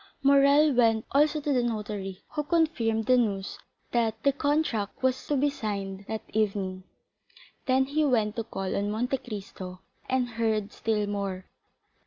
[0.23, 3.59] Morrel went also to the notary, who confirmed the news
[3.91, 6.85] that the contract was to be signed that evening.
[7.67, 11.45] Then he went to call on Monte Cristo and heard still more.